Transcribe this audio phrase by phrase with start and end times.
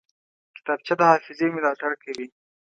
[0.55, 2.27] کتابچه د حافظې ملاتړ کوي